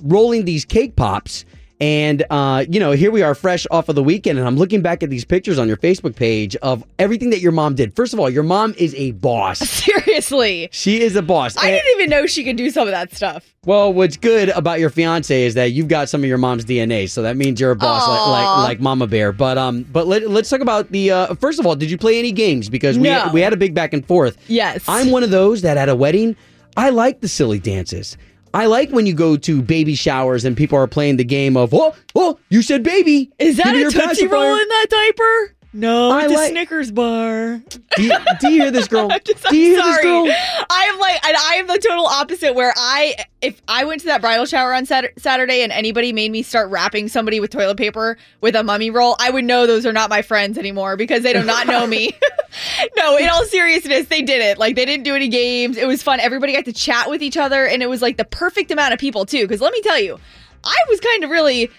[0.01, 1.45] rolling these cake pops.
[1.80, 4.82] And, uh, you know, here we are fresh off of the weekend, and I'm looking
[4.82, 7.95] back at these pictures on your Facebook page of everything that your mom did.
[7.95, 9.60] First of all, your mom is a boss.
[9.69, 11.56] Seriously, She is a boss.
[11.56, 13.53] I And- didn't even know she could do some of that stuff.
[13.65, 17.08] well, what's good about your fiance is that you've got some of your mom's DNA,
[17.08, 19.32] so that means you're a boss like, like like Mama Bear.
[19.32, 22.17] But um, but let, let's talk about the uh, first of all, did you play
[22.17, 22.69] any games?
[22.69, 23.30] Because we No.
[23.32, 24.36] we had a big back and forth.
[24.47, 24.84] Yes.
[24.88, 26.36] I'm one of those that at a wedding,
[26.77, 28.17] I like the silly dances.
[28.53, 31.73] I like when you go to baby showers and people are playing the game of,
[31.73, 33.31] oh, oh, you said baby.
[33.39, 34.27] Is that a Tootsie.
[34.27, 35.55] Roll in that diaper?
[35.73, 37.62] No, I it's like- a Snickers bar.
[37.95, 39.12] Do you, do you hear this girl?
[39.12, 40.25] I'm just- do you hear I'm this girl?
[40.69, 42.53] I am like, and I am the total opposite.
[42.56, 46.32] Where I, if I went to that bridal shower on Sat- Saturday and anybody made
[46.32, 49.86] me start wrapping somebody with toilet paper with a mummy roll, I would know those
[49.86, 52.13] are not my friends anymore because they do not know me.
[52.97, 54.58] no, in all seriousness, they did it.
[54.58, 55.77] Like they didn't do any games.
[55.77, 56.19] It was fun.
[56.19, 58.99] Everybody got to chat with each other, and it was like the perfect amount of
[58.99, 59.41] people too.
[59.43, 60.17] Because let me tell you,
[60.63, 61.69] I was kind of really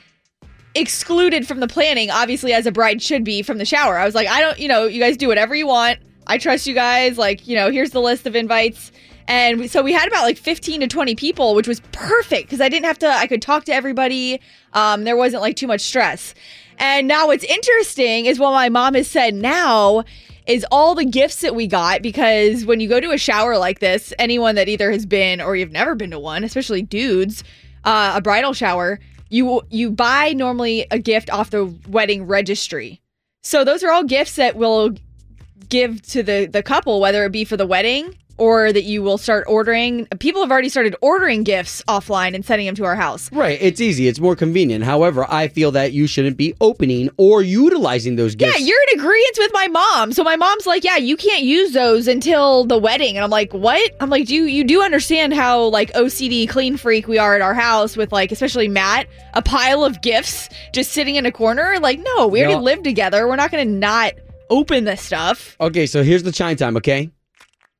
[0.78, 3.98] excluded from the planning, obviously, as a bride should be from the shower.
[3.98, 5.98] I was like, I don't, you know, you guys do whatever you want.
[6.26, 7.18] I trust you guys.
[7.18, 8.92] Like, you know, here's the list of invites.
[9.26, 12.68] And so we had about like 15 to 20 people, which was perfect because I
[12.68, 14.40] didn't have to, I could talk to everybody.
[14.72, 16.34] Um, there wasn't like too much stress.
[16.78, 20.04] And now what's interesting is what my mom has said now
[20.46, 23.80] is all the gifts that we got because when you go to a shower like
[23.80, 27.44] this, anyone that either has been or you've never been to one, especially dudes,
[27.84, 33.00] uh, a bridal shower, you you buy normally a gift off the wedding registry.
[33.42, 34.94] So those are all gifts that will
[35.68, 39.18] give to the the couple, whether it be for the wedding or that you will
[39.18, 40.06] start ordering.
[40.18, 43.30] People have already started ordering gifts offline and sending them to our house.
[43.32, 44.08] Right, it's easy.
[44.08, 44.84] It's more convenient.
[44.84, 48.58] However, I feel that you shouldn't be opening or utilizing those gifts.
[48.58, 50.12] Yeah, you're in agreement with my mom.
[50.12, 53.52] So my mom's like, "Yeah, you can't use those until the wedding." And I'm like,
[53.52, 57.34] "What?" I'm like, "Do you, you do understand how like OCD clean freak we are
[57.34, 61.32] at our house with like especially Matt, a pile of gifts just sitting in a
[61.32, 61.78] corner?
[61.80, 62.62] Like, no, we already No.
[62.62, 63.26] live together.
[63.26, 64.12] We're not going to not
[64.50, 67.10] open this stuff." Okay, so here's the chime time, okay?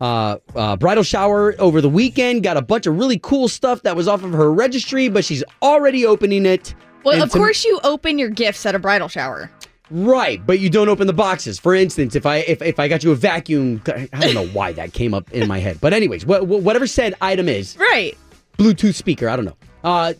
[0.00, 2.42] uh, uh, bridal shower over the weekend.
[2.42, 5.44] Got a bunch of really cool stuff that was off of her registry, but she's
[5.62, 6.74] already opening it.
[7.04, 9.50] Well, And of to- course you open your gifts at a bridal shower.
[9.90, 11.58] Right, but you don't open the boxes.
[11.58, 14.72] For instance, if I if, if I got you a vacuum, I don't know why
[14.72, 15.78] that came up in my head.
[15.80, 18.16] But anyways, wh- wh- whatever said item is, Right.
[18.58, 19.28] Bluetooth speaker.
[19.28, 19.56] I don't know.
[19.84, 20.14] Uh,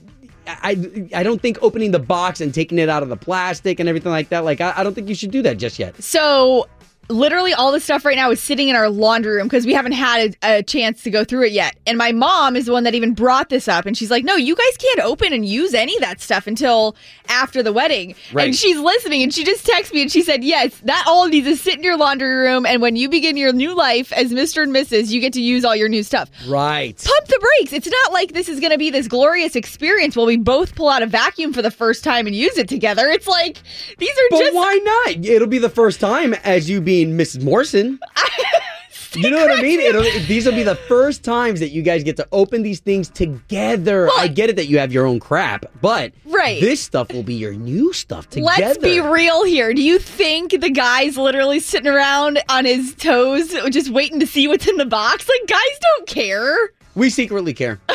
[0.46, 3.88] I I don't think opening the box and taking it out of the plastic and
[3.88, 4.44] everything like that.
[4.44, 6.00] Like I, I don't think you should do that just yet.
[6.04, 6.68] So
[7.08, 9.92] literally all this stuff right now is sitting in our laundry room because we haven't
[9.92, 11.76] had a, a chance to go through it yet.
[11.86, 13.86] And my mom is the one that even brought this up.
[13.86, 16.96] And she's like, no, you guys can't open and use any of that stuff until
[17.28, 18.14] after the wedding.
[18.32, 18.46] Right.
[18.46, 21.46] And she's listening and she just texted me and she said, yes, that all needs
[21.46, 22.66] to sit in your laundry room.
[22.66, 24.62] And when you begin your new life as Mr.
[24.62, 26.30] and Mrs., you get to use all your new stuff.
[26.46, 26.96] Right.
[27.02, 27.72] Pump the brakes.
[27.72, 30.88] It's not like this is going to be this glorious experience while we both pull
[30.88, 33.08] out a vacuum for the first time and use it together.
[33.08, 33.58] It's like,
[33.98, 34.54] these are But just.
[34.54, 35.24] why not?
[35.24, 37.42] It'll be the first time as you being Mrs.
[37.42, 37.98] Morrison.
[39.14, 39.80] you know what I mean?
[39.80, 43.08] It'll, these will be the first times that you guys get to open these things
[43.08, 44.08] together.
[44.16, 46.60] I get it that you have your own crap, but Right.
[46.60, 48.46] this stuff will be your new stuff together.
[48.46, 49.74] Let's be real here.
[49.74, 54.46] Do you think the guy's literally sitting around on his toes just waiting to see
[54.46, 55.28] what's in the box?
[55.28, 56.56] Like, guys don't care.
[56.94, 57.80] We secretly care.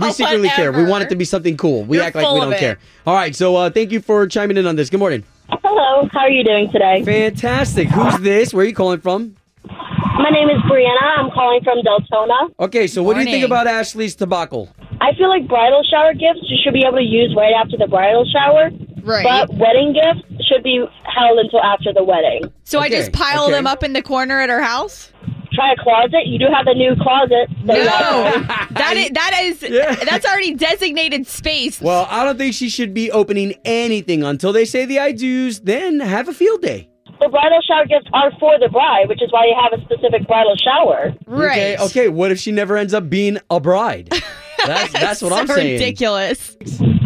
[0.00, 0.72] We secretly care.
[0.72, 1.84] We want it to be something cool.
[1.84, 2.78] We You're act like we don't care.
[3.06, 4.88] All right, so uh, thank you for chiming in on this.
[4.88, 5.24] Good morning.
[5.72, 7.04] Hello, how are you doing today?
[7.04, 7.86] Fantastic.
[7.90, 8.52] Who's this?
[8.52, 9.36] Where are you calling from?
[9.64, 11.18] My name is Brianna.
[11.18, 12.52] I'm calling from Deltona.
[12.58, 14.66] Okay, so what do you think about Ashley's tobacco?
[15.00, 17.86] I feel like bridal shower gifts you should be able to use right after the
[17.86, 18.70] bridal shower.
[19.04, 19.22] Right.
[19.22, 22.52] But wedding gifts should be held until after the wedding.
[22.64, 25.12] So I just pile them up in the corner at her house?
[25.60, 26.26] Try a closet.
[26.26, 27.48] You do have a new closet.
[27.60, 28.66] So No, yeah.
[28.70, 29.60] that is that is
[30.08, 31.82] that's already designated space.
[31.82, 35.60] Well, I don't think she should be opening anything until they say the I do's,
[35.60, 36.88] then have a field day.
[37.20, 40.26] The bridal shower gifts are for the bride, which is why you have a specific
[40.26, 41.12] bridal shower.
[41.28, 44.08] Okay, okay, what if she never ends up being a bride?
[44.66, 45.80] That's that's what I'm saying.
[45.80, 46.56] ridiculous.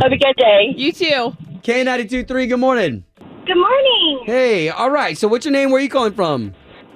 [0.01, 0.75] Have a good day.
[0.77, 1.37] You too.
[1.63, 3.05] K92.3, good morning.
[3.47, 4.23] Good morning.
[4.27, 5.71] Hey, all right, so what's your name?
[5.71, 6.53] Where are you calling from?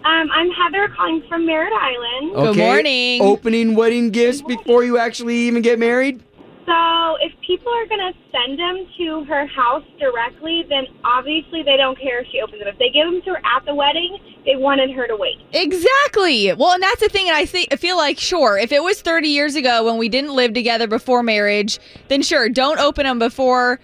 [0.09, 2.35] Um, I'm Heather calling from Merritt Island.
[2.57, 3.21] Okay.
[3.21, 6.23] Opening wedding gifts before you actually even get married?
[6.65, 11.77] So if people are going to send them to her house directly, then obviously they
[11.77, 12.69] don't care if she opens them.
[12.69, 15.37] If they give them to her at the wedding, they wanted her to wait.
[15.53, 16.55] Exactly.
[16.55, 17.29] Well, and that's the thing.
[17.29, 20.09] And I think I feel like sure, if it was 30 years ago when we
[20.09, 21.79] didn't live together before marriage,
[22.09, 23.79] then sure, don't open them before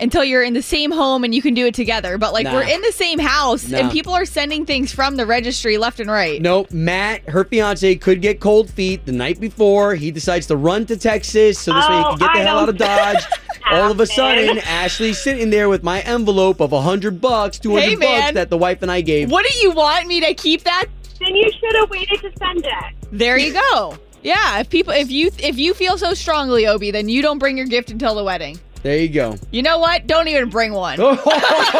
[0.00, 2.18] until you're in the same home and you can do it together.
[2.18, 2.54] But like Nah.
[2.54, 3.78] we're in the same house Nah.
[3.78, 6.40] and people are sending things from the registry left and right.
[6.40, 9.94] Nope, Matt, her fiance, could get cold feet the night before.
[9.94, 12.42] He decides to run to Texas so this way he Oh, can get the I
[12.42, 13.22] hell out of Dodge.
[13.70, 14.62] All of a sudden, happen.
[14.66, 18.48] Ashley's sitting there with my envelope of a hundred bucks, two hundred Hey, bucks that
[18.48, 19.30] the wife and I gave.
[19.30, 20.86] What do you want me to keep that?
[21.20, 22.94] Then you should have waited to send it.
[23.12, 23.98] There you go.
[24.22, 27.58] Yeah, if people if you if you feel so strongly, Obie, then you don't bring
[27.58, 28.58] your gift until the wedding.
[28.88, 29.36] There you go.
[29.50, 30.06] You know what?
[30.06, 30.98] Don't even bring one.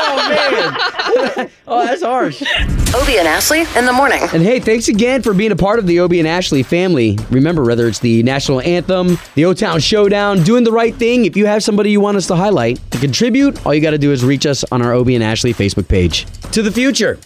[0.00, 1.50] Oh, man.
[1.66, 2.42] oh, that's harsh.
[2.94, 4.20] Obie and Ashley in the morning.
[4.32, 7.18] And hey, thanks again for being a part of the Obie and Ashley family.
[7.30, 11.36] Remember, whether it's the national anthem, the O Town Showdown, doing the right thing, if
[11.36, 14.12] you have somebody you want us to highlight to contribute, all you got to do
[14.12, 16.26] is reach us on our Obie and Ashley Facebook page.
[16.52, 17.18] To the future.